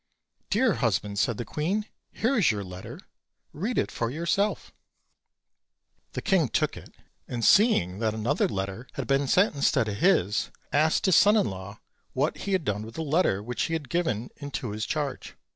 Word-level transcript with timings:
"Dear 0.49 0.73
husband," 0.81 1.19
said 1.19 1.37
the 1.37 1.45
queen, 1.45 1.85
"here 2.11 2.35
is 2.35 2.49
your 2.49 2.63
letter, 2.63 3.01
read 3.53 3.77
it 3.77 3.91
for 3.91 4.09
yourself." 4.09 4.71
The 6.13 6.23
king 6.23 6.49
took 6.49 6.75
it, 6.75 6.91
and 7.27 7.45
seeing 7.45 7.99
that 7.99 8.15
another 8.15 8.47
letter 8.49 8.87
had 8.93 9.05
been 9.05 9.27
sent 9.27 9.53
instead 9.53 9.87
of 9.87 9.97
his, 9.97 10.49
asked 10.73 11.05
his 11.05 11.17
son 11.17 11.35
in 11.37 11.47
law 11.51 11.81
what 12.13 12.35
he 12.49 12.53
had 12.53 12.65
done 12.65 12.81
with 12.81 12.95
the 12.95 13.03
letter 13.03 13.43
which 13.43 13.61
he 13.65 13.73
had 13.73 13.89
given 13.89 14.31
into 14.37 14.71
his 14.71 14.87
charge. 14.87 15.35